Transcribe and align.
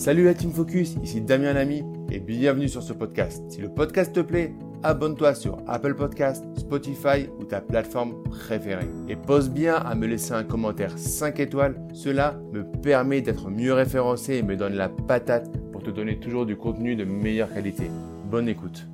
Salut 0.00 0.24
la 0.24 0.32
Team 0.32 0.50
Focus, 0.50 0.94
ici 1.02 1.20
Damien 1.20 1.52
Lamy 1.52 1.84
et 2.10 2.20
bienvenue 2.20 2.70
sur 2.70 2.82
ce 2.82 2.94
podcast. 2.94 3.42
Si 3.50 3.60
le 3.60 3.68
podcast 3.68 4.14
te 4.14 4.20
plaît, 4.20 4.54
abonne-toi 4.82 5.34
sur 5.34 5.58
Apple 5.68 5.94
Podcast, 5.94 6.42
Spotify 6.56 7.28
ou 7.38 7.44
ta 7.44 7.60
plateforme 7.60 8.14
préférée. 8.22 8.88
Et 9.10 9.16
pose 9.16 9.50
bien 9.50 9.74
à 9.74 9.94
me 9.94 10.06
laisser 10.06 10.32
un 10.32 10.42
commentaire 10.42 10.96
5 10.96 11.38
étoiles, 11.40 11.78
cela 11.92 12.34
me 12.50 12.64
permet 12.64 13.20
d'être 13.20 13.50
mieux 13.50 13.74
référencé 13.74 14.36
et 14.36 14.42
me 14.42 14.56
donne 14.56 14.72
la 14.72 14.88
patate 14.88 15.50
pour 15.70 15.82
te 15.82 15.90
donner 15.90 16.18
toujours 16.18 16.46
du 16.46 16.56
contenu 16.56 16.96
de 16.96 17.04
meilleure 17.04 17.52
qualité. 17.52 17.90
Bonne 18.24 18.48
écoute. 18.48 18.86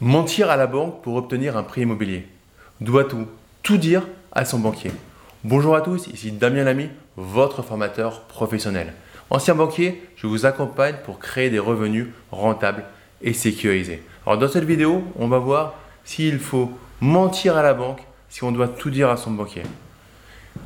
Mentir 0.00 0.50
à 0.50 0.56
la 0.56 0.66
banque 0.66 1.00
pour 1.00 1.14
obtenir 1.14 1.56
un 1.56 1.62
prêt 1.62 1.82
immobilier. 1.82 2.26
Doit-on 2.80 3.28
tout 3.62 3.76
dire 3.76 4.04
à 4.32 4.44
son 4.44 4.58
banquier? 4.58 4.90
Bonjour 5.44 5.76
à 5.76 5.80
tous, 5.80 6.08
ici 6.08 6.32
Damien 6.32 6.64
Lamy, 6.64 6.88
votre 7.16 7.62
formateur 7.62 8.22
professionnel. 8.22 8.94
Ancien 9.30 9.54
banquier, 9.54 10.02
je 10.16 10.26
vous 10.26 10.46
accompagne 10.46 10.96
pour 11.04 11.18
créer 11.18 11.50
des 11.50 11.58
revenus 11.58 12.06
rentables 12.30 12.84
et 13.20 13.34
sécurisés. 13.34 14.02
Alors 14.26 14.38
dans 14.38 14.48
cette 14.48 14.64
vidéo, 14.64 15.04
on 15.18 15.28
va 15.28 15.38
voir 15.38 15.74
s'il 16.04 16.38
faut 16.38 16.72
mentir 17.00 17.56
à 17.56 17.62
la 17.62 17.74
banque, 17.74 18.00
si 18.30 18.42
on 18.44 18.52
doit 18.52 18.68
tout 18.68 18.90
dire 18.90 19.10
à 19.10 19.18
son 19.18 19.32
banquier. 19.32 19.62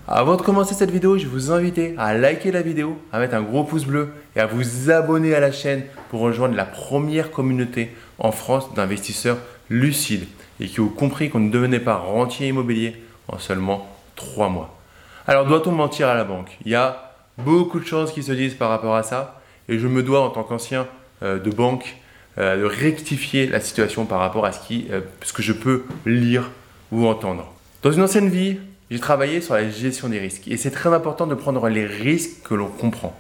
Avant 0.07 0.37
de 0.37 0.43
commencer 0.43 0.75
cette 0.75 0.91
vidéo, 0.91 1.19
je 1.19 1.27
vous 1.27 1.51
invite 1.51 1.81
à 1.99 2.15
liker 2.15 2.53
la 2.53 2.63
vidéo, 2.63 2.99
à 3.13 3.19
mettre 3.19 3.35
un 3.35 3.43
gros 3.43 3.65
pouce 3.65 3.85
bleu 3.85 4.13
et 4.37 4.41
à 4.41 4.47
vous 4.47 4.91
abonner 4.91 5.35
à 5.35 5.41
la 5.41 5.53
chaîne 5.53 5.85
pour 6.11 6.21
rejoindre 6.21 6.55
la 6.55 6.65
première 6.65 7.31
communauté 7.31 7.95
en 8.19 8.33
France 8.33 8.73
d'investisseurs 8.75 9.39
lucides 9.71 10.27
et 10.61 10.67
qui 10.67 10.81
ont 10.81 10.89
compris 10.89 11.31
qu'on 11.31 11.41
ne 11.41 11.51
devenait 11.51 11.81
pas 11.81 11.97
rentier 11.97 12.49
immobilier 12.49 12.97
en 13.29 13.39
seulement 13.39 13.89
3 14.17 14.49
mois. 14.49 14.79
Alors 15.27 15.47
doit-on 15.47 15.73
mentir 15.73 16.09
à 16.09 16.15
la 16.15 16.25
banque? 16.25 16.57
Il 16.65 16.71
y 16.71 16.75
a 16.75 17.12
beaucoup 17.39 17.81
de 17.81 17.85
choses 17.85 18.13
qui 18.13 18.23
se 18.23 18.33
disent 18.33 18.55
par 18.55 18.69
rapport 18.69 18.95
à 18.95 19.03
ça. 19.03 19.41
Et 19.69 19.79
je 19.79 19.87
me 19.87 20.03
dois, 20.03 20.21
en 20.21 20.31
tant 20.31 20.43
qu'ancien 20.43 20.87
euh, 21.23 21.39
de 21.39 21.51
banque, 21.51 21.97
euh, 22.39 22.57
de 22.57 22.65
rectifier 22.65 23.47
la 23.47 23.61
situation 23.61 24.07
par 24.07 24.19
rapport 24.21 24.45
à 24.45 24.53
ce, 24.53 24.67
qui, 24.67 24.87
euh, 24.91 25.01
ce 25.23 25.33
que 25.33 25.43
je 25.43 25.53
peux 25.53 25.85
lire 26.07 26.51
ou 26.91 27.07
entendre. 27.07 27.53
Dans 27.83 27.93
une 27.93 28.03
ancienne 28.03 28.29
vie, 28.29 28.59
j'ai 28.91 28.99
travaillé 28.99 29.41
sur 29.41 29.55
la 29.55 29.69
gestion 29.69 30.09
des 30.09 30.19
risques. 30.19 30.49
Et 30.49 30.57
c'est 30.57 30.71
très 30.71 30.93
important 30.93 31.27
de 31.27 31.35
prendre 31.35 31.69
les 31.69 31.87
risques 31.87 32.43
que 32.45 32.55
l'on 32.55 32.69
comprend. 32.69 33.19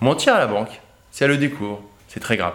Mentir 0.00 0.34
à 0.34 0.38
la 0.38 0.46
banque, 0.46 0.80
si 1.10 1.24
elle 1.24 1.30
le 1.30 1.36
découvre, 1.36 1.82
c'est 2.08 2.20
très 2.20 2.36
grave. 2.36 2.54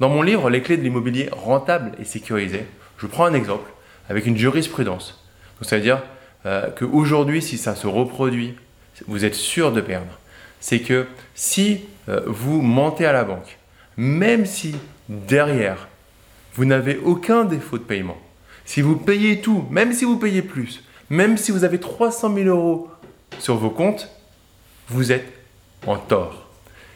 Dans 0.00 0.08
mon 0.08 0.22
livre 0.22 0.48
Les 0.48 0.62
clés 0.62 0.76
de 0.76 0.82
l'immobilier 0.82 1.28
rentable 1.32 1.92
et 2.00 2.04
sécurisé, 2.04 2.64
je 2.98 3.06
prends 3.06 3.24
un 3.24 3.34
exemple 3.34 3.70
avec 4.08 4.26
une 4.26 4.36
jurisprudence. 4.36 5.22
Donc, 5.60 5.68
ça 5.68 5.76
veut 5.76 5.82
dire 5.82 6.00
qu'aujourd'hui, 6.78 7.42
si 7.42 7.58
ça 7.58 7.74
se 7.74 7.86
reproduit 7.86 8.54
vous 9.06 9.24
êtes 9.24 9.34
sûr 9.34 9.72
de 9.72 9.80
perdre, 9.80 10.18
c'est 10.60 10.80
que 10.80 11.06
si 11.34 11.80
euh, 12.08 12.22
vous 12.26 12.60
mentez 12.62 13.06
à 13.06 13.12
la 13.12 13.24
banque, 13.24 13.58
même 13.96 14.46
si 14.46 14.74
derrière, 15.08 15.88
vous 16.54 16.64
n'avez 16.64 16.98
aucun 16.98 17.44
défaut 17.44 17.78
de 17.78 17.84
paiement, 17.84 18.18
si 18.64 18.80
vous 18.80 18.96
payez 18.96 19.40
tout, 19.40 19.66
même 19.70 19.92
si 19.92 20.04
vous 20.04 20.18
payez 20.18 20.42
plus, 20.42 20.82
même 21.10 21.36
si 21.36 21.52
vous 21.52 21.64
avez 21.64 21.80
300 21.80 22.34
000 22.34 22.48
euros 22.48 22.90
sur 23.38 23.56
vos 23.56 23.70
comptes, 23.70 24.10
vous 24.88 25.12
êtes 25.12 25.26
en 25.86 25.96
tort. 25.96 26.48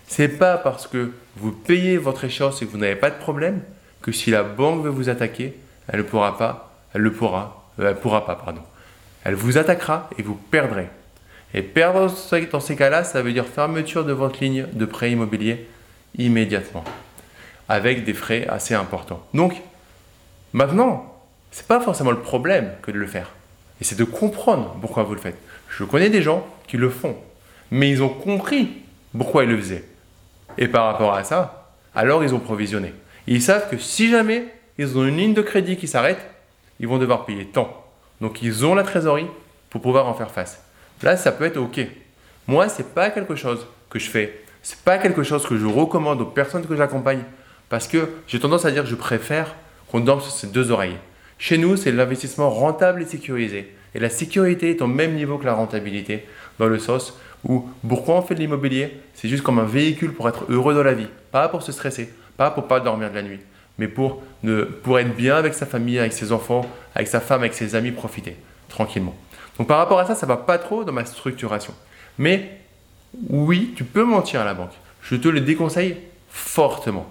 C'est 0.07 0.29
pas 0.29 0.59
parce 0.59 0.87
que 0.87 1.13
vous 1.37 1.53
payez 1.53 1.97
votre 1.97 2.25
échéance 2.25 2.61
et 2.61 2.67
que 2.67 2.71
vous 2.71 2.79
n'avez 2.79 2.97
pas 2.97 3.11
de 3.11 3.19
problème 3.19 3.63
que 4.03 4.13
si 4.13 4.31
la 4.31 4.43
banque 4.43 4.83
veut 4.83 4.91
vous 4.91 5.09
attaquer, 5.09 5.57
elle 5.89 6.01
ne 6.01 6.05
pourra 6.05 6.37
pas, 6.37 6.75
elle 6.93 7.03
le 7.03 7.13
pourra, 7.13 7.71
euh, 7.79 7.91
elle 7.91 7.97
pourra 7.97 8.27
pas, 8.27 8.35
pardon. 8.35 8.63
Elle 9.25 9.35
vous 9.35 9.57
attaquera 9.57 10.11
et 10.19 10.23
vous 10.23 10.35
perdrez. 10.35 10.89
Et 11.55 11.63
perdre 11.63 12.11
dans 12.51 12.61
ces 12.61 12.77
cas-là, 12.77 13.05
ça 13.05 13.23
veut 13.23 13.33
dire 13.33 13.47
fermeture 13.47 14.05
de 14.05 14.13
votre 14.13 14.43
ligne 14.43 14.67
de 14.73 14.85
prêt 14.85 15.11
immobilier 15.11 15.69
immédiatement, 16.17 16.85
avec 17.69 18.05
des 18.05 18.15
frais 18.15 18.47
assez 18.49 18.75
importants. 18.75 19.23
Donc, 19.35 19.55
maintenant, 20.53 21.15
ce 21.51 21.61
n'est 21.61 21.67
pas 21.67 21.81
forcément 21.81 22.11
le 22.11 22.21
problème 22.21 22.73
que 22.83 22.91
de 22.91 22.99
le 22.99 23.07
faire. 23.07 23.31
Et 23.81 23.85
c'est 23.85 23.99
de 23.99 24.05
comprendre 24.05 24.77
pourquoi 24.81 25.03
vous 25.03 25.15
le 25.15 25.21
faites. 25.21 25.39
Je 25.69 25.85
connais 25.85 26.11
des 26.11 26.23
gens 26.23 26.47
qui 26.69 26.77
le 26.77 26.89
font, 26.89 27.17
mais 27.71 27.91
ils 27.91 28.03
ont 28.03 28.09
compris 28.09 28.71
pourquoi 29.17 29.45
ils 29.45 29.51
le 29.51 29.59
faisaient. 29.59 29.85
Et 30.59 30.69
par 30.69 30.87
rapport 30.87 31.15
à 31.15 31.25
ça, 31.25 31.75
alors 31.95 32.25
ils 32.25 32.35
ont 32.35 32.39
provisionné. 32.39 32.95
Ils 33.27 33.43
savent 33.43 33.69
que 33.69 33.79
si 33.79 34.09
jamais 34.09 34.47
ils 34.79 34.97
ont 34.97 35.05
une 35.05 35.17
ligne 35.17 35.35
de 35.35 35.43
crédit 35.43 35.77
qui 35.77 35.89
s'arrête, 35.89 36.21
ils 36.81 36.89
vont 36.89 36.99
devoir 36.99 37.25
payer 37.25 37.47
tant. 37.47 37.85
Donc 38.21 38.43
ils 38.43 38.65
ont 38.65 38.75
la 38.75 38.83
trésorerie 38.83 39.27
pour 39.71 39.81
pouvoir 39.81 40.07
en 40.09 40.15
faire 40.15 40.31
face. 40.31 40.63
Là, 41.03 41.17
ça 41.17 41.33
peut 41.33 41.45
être 41.45 41.57
OK. 41.57 41.81
Moi, 42.47 42.69
ce 42.69 42.79
n'est 42.79 42.89
pas 42.89 43.11
quelque 43.11 43.35
chose 43.35 43.67
que 43.91 43.99
je 43.99 44.09
fais. 44.09 44.41
Ce 44.63 44.75
n'est 44.75 44.81
pas 44.85 44.99
quelque 44.99 45.23
chose 45.23 45.47
que 45.47 45.57
je 45.57 45.67
recommande 45.67 46.21
aux 46.21 46.27
personnes 46.27 46.67
que 46.67 46.77
j'accompagne 46.77 47.23
parce 47.69 47.89
que 47.89 48.09
j'ai 48.29 48.39
tendance 48.39 48.65
à 48.65 48.71
dire 48.71 48.85
que 48.85 48.89
je 48.89 48.95
préfère 48.95 49.55
qu'on 49.91 50.01
dorme 50.01 50.21
sur 50.21 50.31
ses 50.31 50.47
deux 50.47 50.71
oreilles. 50.71 50.97
Chez 51.39 51.59
nous, 51.59 51.77
c'est 51.77 51.91
l'investissement 51.91 52.51
rentable 52.51 53.03
et 53.03 53.07
sécurisé. 53.07 53.75
Et 53.95 53.99
la 53.99 54.11
sécurité 54.11 54.71
est 54.71 54.83
au 54.83 54.87
même 54.87 55.15
niveau 55.15 55.39
que 55.39 55.45
la 55.45 55.55
rentabilité, 55.55 56.25
dans 56.59 56.69
le 56.69 56.79
sens 56.79 57.19
où 57.45 57.69
pourquoi 57.87 58.17
on 58.17 58.23
fait 58.23 58.35
de 58.35 58.41
l'immobilier? 58.41 58.97
C'est 59.15 59.29
juste 59.29 59.43
comme 59.43 59.59
un 59.59 59.65
véhicule 59.65 60.13
pour 60.13 60.29
être 60.29 60.45
heureux 60.49 60.75
dans 60.75 60.85
la 60.85 60.95
vie, 60.95 61.09
pas 61.33 61.49
pour 61.49 61.63
se 61.63 61.73
stresser, 61.73 62.13
pas 62.37 62.51
pour 62.51 62.69
pas 62.69 62.79
dormir 62.79 63.11
de 63.11 63.17
la 63.17 63.23
nuit, 63.23 63.41
mais 63.79 63.89
pour, 63.89 64.23
pour 64.83 64.99
être 64.99 65.15
bien 65.17 65.35
avec 65.35 65.55
sa 65.55 65.67
famille, 65.67 65.99
avec 65.99 66.13
ses 66.13 66.31
enfants, 66.31 66.65
avec 66.95 67.09
sa 67.09 67.21
femme, 67.21 67.41
avec 67.41 67.55
ses 67.55 67.75
amis, 67.75 67.91
profiter 67.91 68.37
tranquillement. 68.73 69.15
Donc 69.59 69.69
par 69.69 69.79
rapport 69.79 70.01
à 70.01 70.07
ça, 70.07 70.15
ça 70.15 70.27
va 70.27 70.37
pas 70.37 70.59
trop 70.59 70.83
dans 70.85 70.93
ma 70.93 71.05
structuration. 71.05 71.75
Mais 72.19 72.59
oui, 73.29 73.75
tu 73.77 73.85
peux 73.85 74.05
mentir 74.05 74.41
à 74.41 74.45
la 74.45 74.55
banque. 74.55 74.73
Je 75.03 75.17
te 75.17 75.29
le 75.29 75.41
déconseille 75.41 75.99
fortement. 76.29 77.07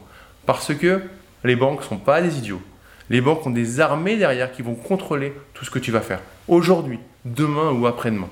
Parce 0.46 0.74
que 0.74 1.02
les 1.44 1.56
banques 1.56 1.82
ne 1.82 1.86
sont 1.86 1.98
pas 1.98 2.22
des 2.22 2.38
idiots. 2.38 2.62
Les 3.10 3.22
banques 3.22 3.46
ont 3.46 3.52
des 3.52 3.80
armées 3.80 4.18
derrière 4.18 4.52
qui 4.52 4.62
vont 4.62 4.76
contrôler 4.76 5.34
tout 5.54 5.66
ce 5.66 5.70
que 5.70 5.80
tu 5.80 5.92
vas 5.92 6.02
faire. 6.02 6.20
Aujourd'hui, 6.48 7.00
demain 7.26 7.72
ou 7.72 7.86
après-demain. 7.86 8.30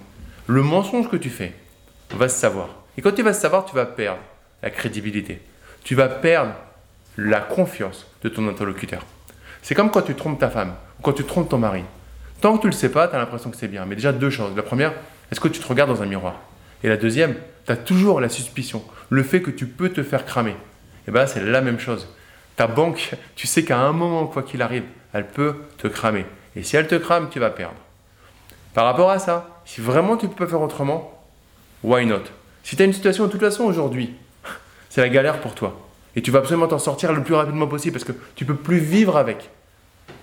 Le 0.48 0.64
mensonge 0.64 1.10
que 1.10 1.18
tu 1.18 1.30
fais 1.30 1.54
va 2.12 2.30
se 2.30 2.40
savoir. 2.40 2.70
Et 2.98 3.02
quand 3.02 3.12
tu 3.12 3.22
vas 3.22 3.34
se 3.34 3.42
savoir, 3.42 3.66
tu 3.66 3.76
vas 3.76 3.86
perdre 3.86 4.22
la 4.64 4.72
crédibilité. 4.72 5.42
Tu 5.84 5.96
vas 5.96 6.08
perdre 6.08 6.54
la 7.18 7.40
confiance 7.40 8.08
de 8.24 8.30
ton 8.30 8.48
interlocuteur. 8.48 9.06
C'est 9.62 9.76
comme 9.76 9.92
quand 9.92 10.02
tu 10.02 10.16
trompes 10.16 10.40
ta 10.40 10.50
femme 10.50 10.74
ou 11.00 11.04
quand 11.04 11.14
tu 11.14 11.24
trompes 11.24 11.50
ton 11.50 11.58
mari. 11.58 11.84
Tant 12.42 12.58
que 12.58 12.62
tu 12.62 12.68
le 12.68 12.74
sais 12.74 12.90
pas, 12.90 13.08
tu 13.08 13.16
as 13.16 13.20
l'impression 13.20 13.50
que 13.50 13.58
c'est 13.58 13.68
bien. 13.68 13.86
Mais 13.86 13.96
déjà, 13.96 14.12
deux 14.12 14.30
choses. 14.30 14.56
La 14.56 14.64
première, 14.64 14.94
est-ce 15.32 15.40
que 15.40 15.48
tu 15.48 15.60
te 15.60 15.68
regardes 15.68 15.90
dans 15.90 16.02
un 16.02 16.06
miroir? 16.06 16.36
Et 16.84 16.88
la 16.88 16.98
deuxième, 16.98 17.36
tu 17.66 17.72
as 17.72 17.78
toujours 17.78 18.22
la 18.22 18.30
suspicion, 18.30 18.84
le 19.10 19.24
fait 19.24 19.42
que 19.42 19.52
tu 19.52 19.68
peux 19.68 19.90
te 19.90 20.04
faire 20.04 20.26
cramer. 20.26 20.52
Et 20.52 20.56
eh 21.10 21.12
bien 21.12 21.28
c'est 21.28 21.44
la 21.44 21.62
même 21.62 21.80
chose. 21.80 22.08
Ta 22.56 22.68
banque, 22.68 23.16
tu 23.36 23.48
sais 23.48 23.64
qu'à 23.64 23.80
un 23.80 23.92
moment, 23.92 24.28
quoi 24.28 24.44
qu'il 24.44 24.62
arrive, 24.62 24.84
elle 25.14 25.28
peut 25.28 25.56
te 25.78 25.88
cramer. 25.88 26.26
Et 26.56 26.64
si 26.64 26.76
elle 26.76 26.88
te 26.88 26.96
crame, 26.96 27.30
tu 27.30 27.40
vas 27.40 27.50
perdre. 27.50 27.76
Par 28.74 28.86
rapport 28.86 29.10
à 29.10 29.20
ça, 29.20 29.62
si 29.66 29.82
vraiment 29.82 30.18
tu 30.18 30.28
peux 30.28 30.48
faire 30.48 30.62
autrement, 30.62 31.24
why 31.84 32.06
not? 32.06 32.24
Si 32.64 32.76
tu 32.76 32.82
as 32.82 32.86
une 32.86 32.94
situation 32.94 33.26
de 33.26 33.32
toute 33.32 33.40
façon 33.40 33.64
aujourd'hui, 33.64 34.14
c'est 34.90 35.02
la 35.02 35.10
galère 35.10 35.42
pour 35.42 35.56
toi. 35.56 35.80
Et 36.16 36.22
tu 36.22 36.32
vas 36.32 36.40
absolument 36.40 36.68
t'en 36.68 36.80
sortir 36.80 37.14
le 37.14 37.24
plus 37.24 37.34
rapidement 37.34 37.68
possible 37.68 37.94
parce 37.94 38.06
que 38.06 38.18
tu 38.36 38.46
peux 38.46 38.56
plus 38.56 38.80
vivre 38.80 39.18
avec. 39.18 39.50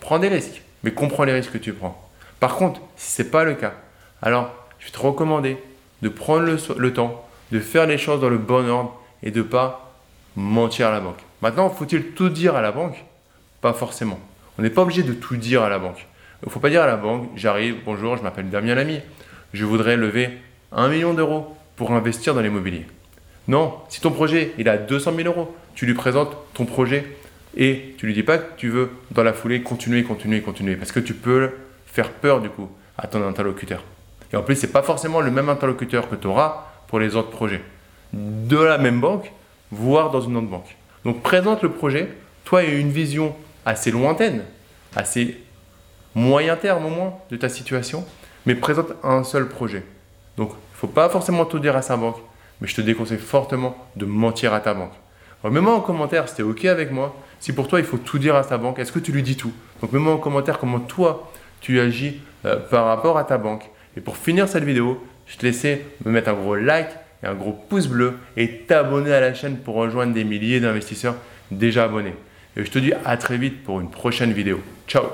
Prends 0.01 0.19
des 0.19 0.29
risques, 0.29 0.63
mais 0.83 0.93
comprends 0.93 1.25
les 1.25 1.33
risques 1.33 1.53
que 1.53 1.59
tu 1.59 1.73
prends. 1.73 2.06
Par 2.41 2.57
contre, 2.57 2.81
si 2.97 3.13
ce 3.13 3.23
n'est 3.23 3.29
pas 3.29 3.45
le 3.45 3.55
cas, 3.55 3.75
alors 4.23 4.51
je 4.79 4.87
vais 4.87 4.93
te 4.93 4.99
recommander 4.99 5.57
de 6.03 6.09
prendre 6.09 6.45
le, 6.45 6.93
temps, 6.93 7.27
de 7.53 7.61
faire 7.61 7.87
les 7.87 7.99
choses 7.99 8.21
dans 8.21 8.29
le 8.29 8.39
bon 8.39 8.69
ordre 8.69 9.01
et 9.23 9.31
de 9.31 9.39
ne 9.39 9.45
pas 9.45 9.95
mentir 10.37 10.89
à 10.89 10.91
la 10.93 11.01
banque. 11.01 11.19
Maintenant, 11.43 11.71
faut-il 11.71 12.11
tout 12.13 12.29
dire 12.29 12.55
à 12.55 12.63
la 12.63 12.73
banque? 12.73 13.05
Pas 13.61 13.73
forcément. 13.73 14.19
On 14.59 14.63
n'est 14.63 14.71
pas 14.71 14.83
obligé 14.83 15.03
de 15.03 15.13
tout 15.13 15.37
dire 15.37 15.63
à 15.63 15.69
la 15.69 15.79
banque. 15.79 16.07
Il 16.43 16.47
ne 16.47 16.51
faut 16.51 16.61
pas 16.61 16.71
dire 16.71 16.83
à 16.83 16.87
la 16.87 16.97
banque, 16.97 17.29
j'arrive, 17.37 17.77
bonjour, 17.85 18.17
je 18.17 18.23
m'appelle 18.23 18.51
Damien 18.51 18.75
Lamy, 18.75 19.01
je 19.55 19.65
voudrais 19.65 19.97
lever 19.97 20.31
un 20.71 20.89
million 20.89 21.15
d'euros 21.15 21.57
pour 21.77 21.93
investir 21.93 22.35
dans 22.35 22.43
l'immobilier. 22.43 22.87
Non, 23.49 23.75
si 23.89 24.01
ton 24.01 24.11
projet 24.11 24.53
il 24.59 24.69
a 24.69 24.77
200 24.77 25.13
000 25.17 25.29
euros, 25.29 25.57
tu 25.75 25.87
lui 25.87 25.95
présentes 25.95 26.37
ton 26.53 26.67
projet 26.67 27.07
et 27.57 27.95
tu 27.97 28.07
lui 28.07 28.13
dis 28.13 28.23
pas 28.23 28.39
que 28.39 28.57
tu 28.57 28.69
veux 28.69 28.91
dans 29.13 29.23
la 29.23 29.33
foulée 29.33 29.63
continuer, 29.63 30.03
continuer, 30.03 30.43
continuer, 30.43 30.77
parce 30.77 30.93
que 30.93 31.01
tu 31.01 31.15
peux 31.15 31.51
faire 31.97 32.11
peur 32.11 32.43
du 32.43 32.51
coup 32.51 32.69
à 32.99 33.07
ton 33.07 33.27
interlocuteur. 33.27 33.83
Et 34.31 34.37
en 34.37 34.43
plus, 34.43 34.57
c'est 34.57 34.73
pas 34.73 34.83
forcément 34.83 35.23
le 35.23 35.31
même 35.31 35.49
interlocuteur 35.49 36.11
que 36.11 36.15
tu 36.15 36.27
auras 36.27 36.67
pour 36.89 36.99
les 36.99 37.17
autres 37.17 37.31
projets. 37.31 37.63
De 38.13 38.59
la 38.59 38.77
même 38.77 39.01
banque, 39.01 39.33
voire 39.71 40.11
dans 40.11 40.21
une 40.21 40.37
autre 40.37 40.47
banque. 40.47 40.77
Donc 41.07 41.23
présente 41.23 41.63
le 41.63 41.71
projet, 41.71 42.13
toi 42.45 42.63
et 42.65 42.79
une 42.79 42.91
vision 42.91 43.35
assez 43.65 43.91
lointaine, 43.91 44.45
assez 44.95 45.41
moyen 46.15 46.57
terme 46.57 46.85
au 46.85 46.91
moins 46.91 47.15
de 47.31 47.37
ta 47.37 47.49
situation, 47.49 48.05
mais 48.45 48.55
présente 48.55 48.93
un 49.03 49.25
seul 49.25 49.49
projet. 49.49 49.83
Donc 50.37 50.51
il 50.51 50.77
faut 50.77 50.89
pas 50.89 51.09
forcément 51.09 51.47
tout 51.47 51.61
dire 51.61 51.77
à 51.77 51.83
sa 51.83 51.97
banque, 51.97 52.19
mais 52.61 52.69
je 52.69 52.75
te 52.75 52.83
déconseille 52.83 53.19
fortement 53.19 53.75
de 53.97 54.05
mentir 54.05 54.53
à 54.53 54.61
ta 54.61 54.75
banque. 54.75 54.93
mets-moi 55.45 55.75
en 55.75 55.81
commentaire 55.81 56.29
si 56.29 56.35
tu 56.35 56.43
es 56.43 56.45
OK 56.45 56.67
avec 56.67 56.91
moi. 56.91 57.17
Si 57.41 57.55
pour 57.55 57.69
toi 57.69 57.79
il 57.79 57.87
faut 57.87 57.99
tout 57.99 58.19
dire 58.19 58.37
à 58.37 58.45
ta 58.45 58.59
banque, 58.59 58.79
est-ce 58.79 58.93
que 58.93 58.99
tu 58.99 59.13
lui 59.13 59.23
dis 59.23 59.37
tout? 59.37 59.53
Donc 59.81 59.93
mets-moi 59.93 60.13
en 60.13 60.19
commentaire 60.19 60.59
comment 60.59 60.81
toi 60.81 61.31
tu 61.61 61.81
agis 61.81 62.21
euh, 62.45 62.57
par 62.57 62.87
rapport 62.87 63.19
à 63.19 63.25
ta 63.25 63.39
banque. 63.39 63.65
Et 63.97 64.01
pour 64.01 64.17
finir 64.17 64.49
cette 64.49 64.65
vidéo, 64.65 65.05
je 65.27 65.37
te 65.37 65.47
laisse 65.47 65.65
me 66.05 66.11
mettre 66.11 66.29
un 66.29 66.35
gros 66.35 66.55
like 66.55 66.91
et 67.23 67.27
un 67.27 67.35
gros 67.35 67.53
pouce 67.53 67.89
bleu 67.89 68.15
et 68.37 68.59
t'abonner 68.67 69.13
à 69.13 69.21
la 69.21 69.35
chaîne 69.35 69.57
pour 69.57 69.75
rejoindre 69.75 70.15
des 70.15 70.25
milliers 70.25 70.61
d'investisseurs 70.61 71.17
déjà 71.51 71.85
abonnés. 71.85 72.15
Et 72.57 72.65
je 72.65 72.71
te 72.71 72.79
dis 72.79 72.93
à 73.05 73.17
très 73.17 73.37
vite 73.37 73.65
pour 73.65 73.81
une 73.81 73.91
prochaine 73.91 74.33
vidéo. 74.33 74.61
Ciao 74.87 75.07